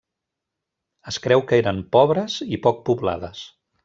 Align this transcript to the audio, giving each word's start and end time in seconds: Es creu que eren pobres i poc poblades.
Es 1.11 1.19
creu 1.25 1.43
que 1.51 1.59
eren 1.65 1.83
pobres 1.97 2.39
i 2.57 2.61
poc 2.65 2.81
poblades. 2.89 3.45